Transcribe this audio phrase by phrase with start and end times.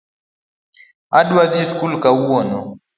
[1.19, 2.59] Adwa dhii sikul kawuono